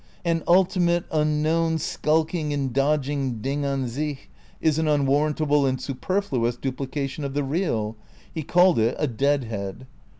[0.25, 6.57] An ulti mate, unknown, skulking and dodging Ding cm sich is an unwarrantable and superfluous
[6.57, 7.95] duplication of the real;
[8.33, 9.85] he called it a dead head.